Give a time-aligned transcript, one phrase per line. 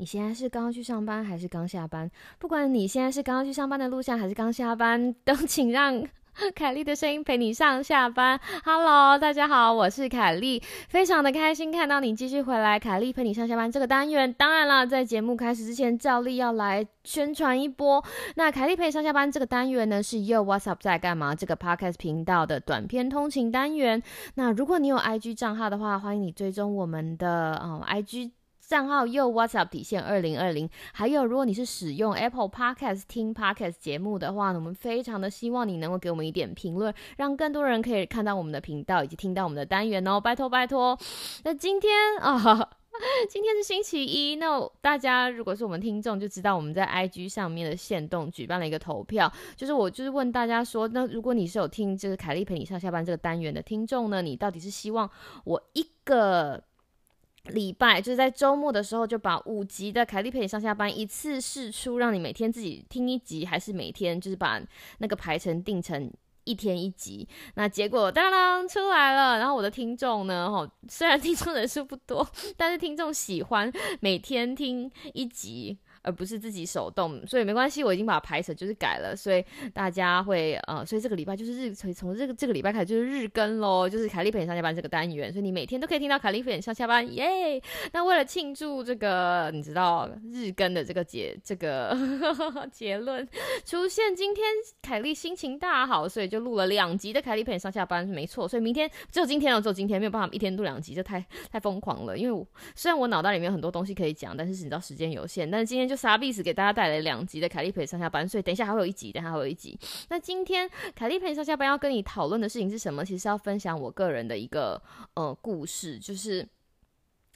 [0.00, 2.08] 你现在是刚刚去上班还是刚下班？
[2.38, 6.06] 不管你现在是刚刚去上班的路上还是刚下班，都 请让
[6.54, 8.38] 凯莉的声音陪你上下班。
[8.64, 12.78] Hello，大家好，我是凯莉，非常的开心看到你继续回来。
[12.78, 18.00] 凯莉陪你上下班这个单元，当然了，在节目开始之前，照例要来宣传一波。
[18.36, 24.00] 那凯莉陪你上下班这个单元呢，是 Your What's Up 在干嘛这个 Podcast 频道的短片通勤单元。
[24.36, 28.30] 那如果你有 IG 账号的话，欢迎你追踪我们的嗯 IG。
[28.68, 40.98] 账号又 WhatsApp 底线二零二零，还有如果你是使用 Apple Podcast 听 Podcast 节目的话呢，我们非常的希望你能够给我们一点评论，让更多人可以看到我们的频道以及听到我们的单元哦，拜托拜托。
[41.44, 41.90] 那今天
[42.20, 42.68] 啊，
[43.30, 55.10] 今天是星期一，那大家如果是我们听众，就知道我们在 IG 上面的线动举办了一个投票，就是我就是问大家说，那如果你是有听这个凯莉陪你上下班这个单元的听众呢，你到底是希望
[55.44, 56.62] 我一个？
[57.48, 64.60] 礼拜就是在周末的时候，就把五集的凯莉陪你上下班一次试出，让你每天自己听一集，还是每天就是把
[64.98, 66.10] 那个排程定成
[66.44, 67.28] 一天一集。
[67.54, 72.26] 那结果当当出来了，然后我的听众呢，吼，虽然听众人数不多，
[72.56, 75.78] 但是听众喜欢每天听一集。
[76.02, 87.60] 而不是自己手动，所以没关系，我已经把排程就是改了，所以大家会呃，所以这个礼拜就是日从从这个这个礼拜开始就是日更喽，就是凯莉陪你上下班这个单元，所以你每天都可以听到凯莉陪你上下班，耶！
[87.92, 91.96] 那为了庆祝这个你知道日更的这个结这个
[92.72, 93.26] 结论
[93.64, 94.44] 出现，今天
[94.82, 105.98] 凯莉心情大好，所以就录了两集的凯莉陪你上下班，没错，所以明天只有今天哦，只有今天没有办法一天录两集，这太太疯狂了，因为我虽然我脑袋里面有很多东西可以讲，但是你知道时间有限，但是今天就。
[105.98, 109.76] 傻逼死给大家带来两集的凯莉陪上下班，所以等一下还会有一集，等下还有一集。
[110.10, 113.04] 那今天凯莉陪上下班要跟你讨论的事情是什么？
[113.04, 114.80] 其实要分享我个人的一个
[115.14, 116.48] 呃故事，就是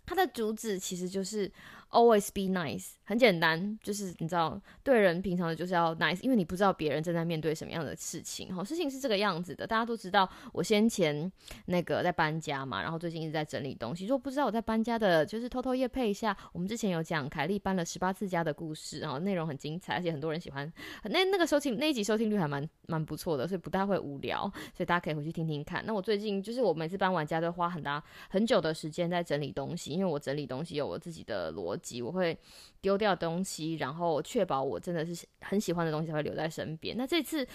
[0.07, 1.51] 它的主旨其实就是
[1.93, 2.95] always be nice。
[3.05, 8.55] 很简单，就是你知道，对人平常的就是要 nice，因为你不知道别人正在面对什么样的事情。
[8.55, 11.31] 好，事情是这个样子的，大家都知道，我先前
[11.67, 14.07] 那个在搬家嘛，然后最近一直在整理东西。
[14.07, 20.73] 如果不知道我在搬家的，就是偷偷夜配一下，我们之前有讲凯莉搬了十八次家的故事，然后内容很精彩，而且很多人喜欢。
[21.05, 25.85] 那那个收听那一集收听率还蛮蛮不错的，所以不大会无聊，所以大家可以回去听听看。
[25.85, 32.39] 那我最近就是我每次搬完家都花很大很久的时间在整理东西，因为我整理东西有我自己的逻辑辑，我会。
[32.83, 36.97] 丢掉东西，然后确保我真的是很喜欢的东西才会留在身边。
[36.97, 37.47] 那这次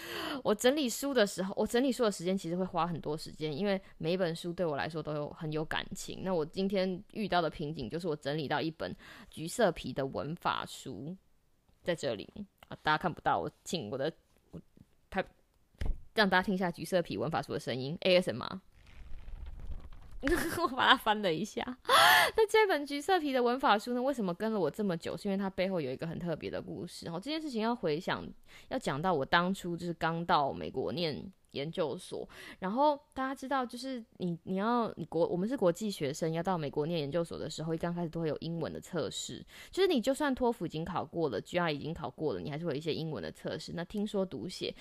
[0.41, 6.21] 我整理书的时候，我整理书的时间其实会花很多时间，因为每一本书对我来说都有很有感情。
[6.23, 8.95] 那我今天遇到的瓶颈就是我整理到一本
[9.29, 11.13] 橘色皮的文法书
[11.83, 12.25] 在这里
[12.69, 14.09] 啊，大家看不到，我请我的
[15.09, 15.21] 拍
[16.13, 18.59] 让大家听一下橘色皮文法书的声音，ASM。
[20.61, 21.63] 我把它翻了一下，
[22.35, 24.01] 那这本橘色皮的文法书呢？
[24.01, 25.15] 为什么跟了我这么久？
[25.15, 27.05] 是因为它背后有一个很特别的故事。
[27.05, 28.27] 然后这件事情要回想，
[28.69, 32.27] 要讲到我当初就是刚到美国念研究所。
[32.59, 39.45] 然后大家知道，就是你你要你国我们是国际学生，要到美国念研究所的时候，一刚开始都会有英文的测试。
[39.71, 43.71] 就是你就算托福已经考过了，GR 已经考过了，你还是会有一些英文的测试。
[43.73, 44.75] 那听说读写，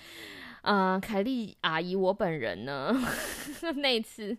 [0.61, 2.93] 啊，凯莉阿姨我本人呢，
[3.77, 4.37] 那次。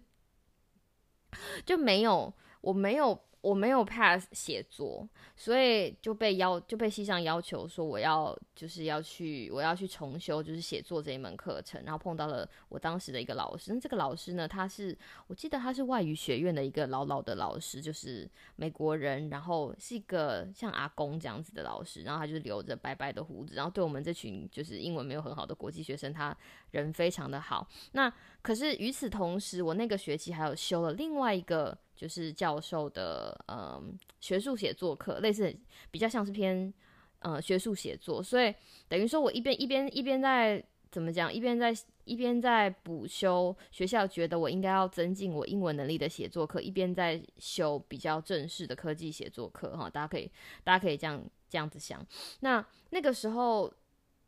[1.64, 3.20] 就没有，我没有。
[3.40, 14.96] 我没有 pass 写作，所以就被要就被系上要求说我要就是要去我要去重修就是写作这一门课程，然后碰到了我当时的一个老师，那这个老师呢，他是
[15.28, 26.36] 我记得他是外语学院的一个老老的老师，就是美国人，然后是一个像阿公这样子的老师，然后他就留着白白的胡子，然后对我们这群就是英文没有很好的国际学生，他
[26.72, 27.68] 人非常的好。
[27.92, 28.12] 那
[28.42, 31.78] 可是与此同时，我那个学期还有修了另外一个。
[31.98, 35.52] 就是教授的嗯学术写作课，类似
[35.90, 36.72] 比较像是偏
[37.18, 38.54] 呃学术写作，所以
[38.86, 50.30] 等于说我一边一边一边在怎么讲，一边在一边在补修学校觉得我应该要增进我英文能力的写作课，一边在修比较正式的科技写作课哈，大家可以
[50.62, 52.06] 大家可以这样这样子想。
[52.40, 53.70] 那那个时候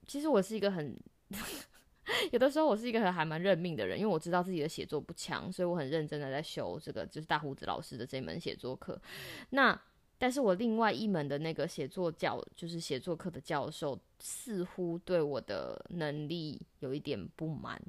[0.09, 0.99] 其实我是一个很。
[2.33, 9.01] 有的时候我是一个还蛮认命的人，因为我知道自己的写作不强，所以我很认真的在修这个就是大胡子老师的这门写作课。
[9.51, 9.81] 那
[10.19, 17.81] 但是我另外一门的那个写作教就是写作课的教授似乎对我的能力有一点不满，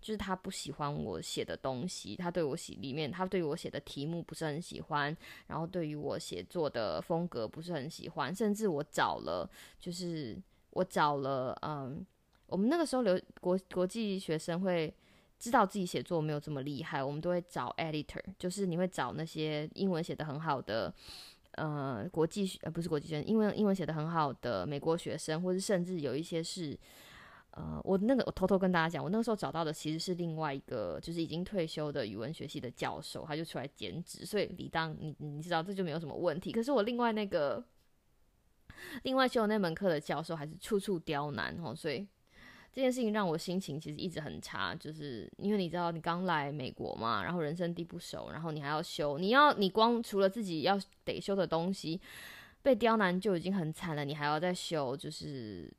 [0.00, 10.36] 就是他不喜欢我写的东西，他对我写里面他对我写的题目不是很喜欢，然后对于我写作的风格不是很喜欢，甚至我找了就是
[10.70, 12.04] 我找了嗯。
[12.48, 14.92] 我们那个时候留国国际学生会
[15.38, 20.92] 知道自己写作没有这么厉害，我们都会找 editor，就是你会找那些英文写的很好的
[21.52, 26.78] 呃国际呃不是国际学生，英文英文写的很好的美国学生，或者甚至有一些是。
[27.58, 36.52] 呃，我那个我偷偷跟大家讲，我那个时候找到的其实是另外一个，就是已经退休的语文学系的教授，他就出来兼职，所以理当你你知道这就没有什么问题。
[36.52, 37.64] 可是我另外那个
[39.04, 42.06] 另外修那门课的教授还是处处刁难哦，所以
[42.76, 51.98] 这件事情让我心情其实一直很差，就是因为你知道你刚来美国嘛，然后人生地不熟，然后你还要修，你要你光除了自己要得修的东西
[52.60, 55.72] 被刁难就已经很惨了，你还要再修，就是。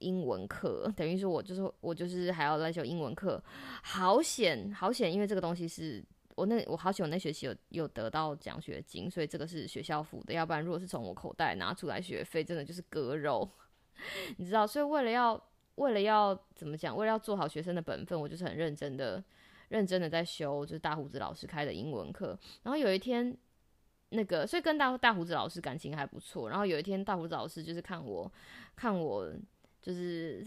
[0.00, 3.42] 英文课等于说，我就是我就是还要来修英文课，
[3.82, 5.12] 好险好险！
[5.12, 6.00] 因为这个东西是
[6.36, 10.32] 我那我好险，我那学期有有得到奖学金，所以这个是学校付的。
[10.32, 13.50] 要不然，如果是从我口袋拿出来学费，真的就是割肉，
[14.38, 14.64] 你知道。
[14.64, 15.36] 所以为了要
[15.78, 19.22] 为了要怎么讲，为了要做好学生的本分，我就是很认真的
[19.68, 22.38] 认真的在修，就是大胡子老师开的英文课。
[22.62, 23.36] 然后有一天，
[24.10, 26.48] 那个所以跟大大胡子老师感情还不错。
[26.48, 28.30] 然后有一天，大胡子老师就是看我
[28.76, 29.32] 看我。
[29.80, 30.44] 就是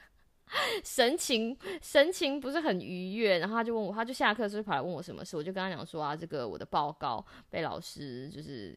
[0.82, 8.76] 神情神情不是很愉悦，然后他就问我，他就下课时候跑来问我什么事，我就跟他讲说啊，这个我的报告被老师就是。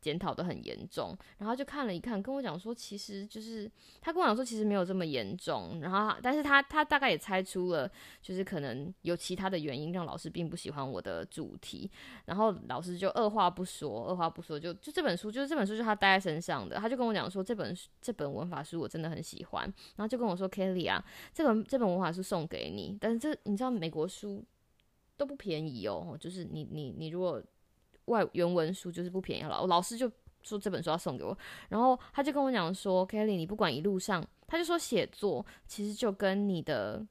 [0.00, 3.70] 检讨的很严重，然后就看了一看，跟我讲说，其实就是
[4.00, 5.78] 他跟我讲说，其实没有这么严重。
[5.80, 7.90] 然后，但是他他大概也猜出了，
[8.22, 11.90] 就是可能有其他的原因让老师并不喜欢我的主题。
[12.24, 16.76] 然后老师就二话不说，二话不说就就这本书，就是这本书是他带在身上的。
[16.76, 19.64] 他就跟我讲说，这本这本文法书我真的很喜欢。
[19.96, 21.04] 然后就跟我说，Kelly 啊，
[21.34, 22.96] 这本这本文法书送给你。
[23.00, 24.42] 但是这你知道美国书
[25.16, 27.42] 都不便宜哦，就是你你你如果。
[28.10, 30.10] 外原文书就是不便宜了，我老师就
[30.42, 31.36] 说这本书要送给我，
[31.68, 37.06] 然后他就跟我讲说，Kelly，你不管一路上，他就说写作其实就跟你的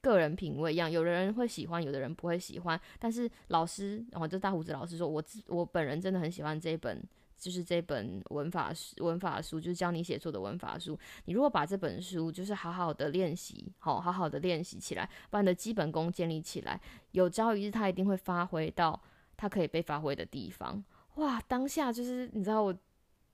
[0.00, 7.00] 个人品味一样，有的人会喜欢，有的人不会喜欢，但是老师，然后就大胡子老师说，我我本人真的很喜欢这一本，
[7.36, 10.98] 就是这本文法书，文法书就是教你写作的文法书。
[11.26, 16.80] 你如果把这本书就是好好的练习，好好好的练习起来，把你的基本功建立起来，
[17.12, 19.00] 有朝一日他一定会发挥到。
[19.42, 20.80] 他可以被发挥的地方，
[21.16, 21.42] 哇！
[21.48, 22.72] 当下就是你知道，我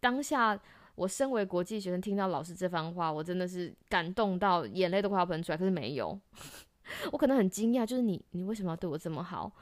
[0.00, 0.58] 当下
[0.94, 5.58] 我身为国际学生，听到老师这番话，我真的是感动到眼泪都快要喷出来。
[5.58, 6.18] 可是没有，
[7.12, 9.52] 我可能很惊讶，就是你你为什么要对我这么好？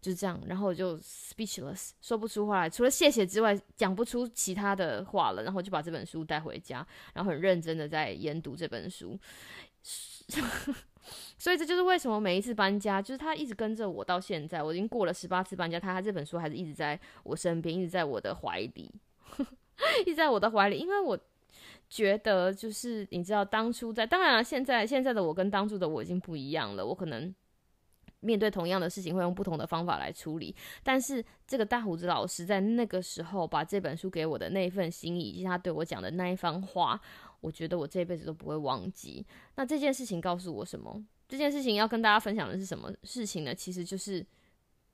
[0.00, 5.42] 就是这样，然后我就 speechless，说不出话来，除了谢谢之外，讲不出其他的话了。
[5.42, 9.20] 然后就把这本书带回家，然后很认真的在研读这本书。
[11.38, 18.90] 所以这就是为什么每一次搬家，就是他一直跟着我到现在，我已经过了十八次搬家，他他这本书还是一直在我身边，一直在我的怀里，
[20.06, 20.78] 一直在我的怀里。
[20.78, 21.18] 因为我
[21.88, 27.34] 觉得，就是你知道，当初在，当然了，现在现在的我跟当初的我已经不一样了，我可能
[28.20, 30.54] 面对同样的事情会用不同的方法来处理。
[30.82, 37.00] 但是这个大胡子老师在那个时候把这本书给我的那一份心意，以及他对我讲的那一番话。
[37.44, 39.24] 我觉得我这辈子都不会忘记。
[39.56, 41.04] 那这件事情告诉我什么？
[41.28, 43.54] 这件事情要跟大家分享的是什么事情呢？
[43.54, 44.24] 其实就是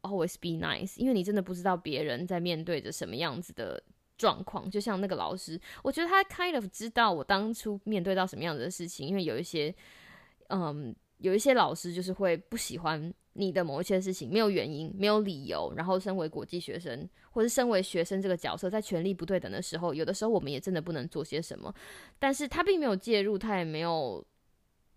[0.03, 3.81] always be nice，因为你真的不知道别人在面对着什么样子的
[4.19, 4.69] 状况。
[4.69, 9.73] 就像那个老师，我觉得他 kind of 知道我当初面对到什么样子的事情，因为有一些，
[10.49, 13.13] 嗯，有一些老师就是会不喜欢。
[13.35, 21.73] 你的某一些事情没有原因，没有理由，然后身为国际学生，或是身为学生这个角色，在权力不对等的时候，有的时候我们也真的不能做些什么。
[22.19, 24.23] 但是他并没有介入，他也没有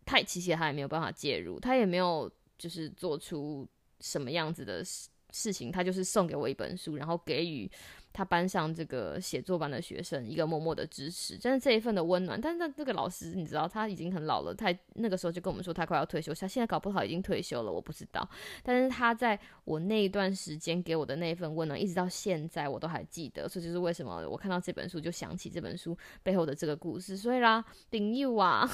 [0.03, 3.67] 太其实他也没有办法介入，他也没有就是做出
[3.99, 7.69] 什么样子的事事情，他就是送给我一本书，然后给予。
[8.15, 12.39] 他班上这个写作班的学生一个默默的支持，真的这一份的温暖。
[12.39, 18.29] 但是那那个老师，你知道他已经很老了，他那个时候就跟我们说他快要退休，他现在搞不好已经退休了，我不知道。
[18.61, 23.49] 但是他在我那一段时间给我的那一份温暖，一直到现在我都还记得。
[23.49, 27.17] 这就是为什么我看到这本书就想起这本书背后的这个故事。
[27.17, 28.69] 所以啦，顶 you 啊，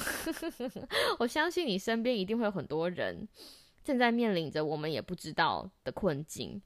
[1.18, 3.26] 我相信你身边一定会有很多人
[3.84, 6.60] 正在面临着我们也不知道的困境。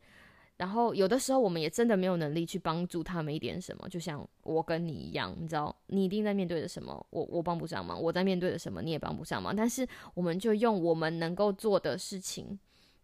[0.56, 9.54] 然后有的时候我们也真的没有能力去帮助他们一点什么，就像我跟你一样，你知道，你一定在面对着什么，我我帮不上忙；我在面对着什么，你也帮不上忙。
[9.54, 12.56] 但是我们就用我们能够做的事情，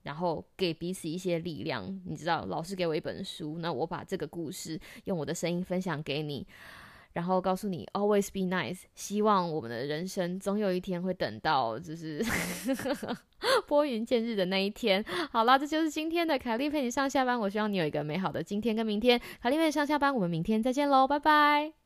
[0.05, 2.01] 然后给彼此一些力量。
[2.07, 6.47] 你知道，老师给我一本书，那我把这个故事用我的声音分享给你。
[7.13, 8.83] 然后告诉你，always be nice。
[8.95, 12.25] 希望我们的人生总有一天会等到，就是
[13.67, 15.05] 拨云见日的那一天。
[15.31, 17.39] 好啦，这就是今天的凯丽陪你上下班。
[17.39, 19.21] 我希望你有一个美好的今天跟明天。
[19.43, 21.80] 凯丽陪你上下班，我们明天再见喽，拜拜。